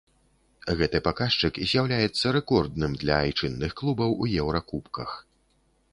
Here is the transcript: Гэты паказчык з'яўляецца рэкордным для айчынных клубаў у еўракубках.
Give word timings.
Гэты 0.79 1.01
паказчык 1.07 1.59
з'яўляецца 1.73 2.33
рэкордным 2.37 2.91
для 3.03 3.15
айчынных 3.27 3.71
клубаў 3.83 4.19
у 4.25 4.31
еўракубках. 4.45 5.09